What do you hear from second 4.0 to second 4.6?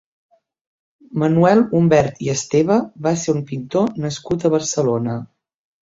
nascut a